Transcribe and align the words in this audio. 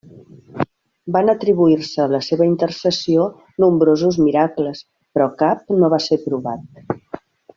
Van 1.15 1.27
atribuir-se 1.33 2.01
a 2.05 2.07
la 2.13 2.21
seva 2.29 2.47
intercessió 2.53 3.27
nombrosos 3.65 4.19
miracles, 4.29 4.83
però 5.19 5.31
cap 5.43 5.63
no 5.83 5.91
va 5.97 6.03
ésser 6.05 6.23
provat. 6.27 7.23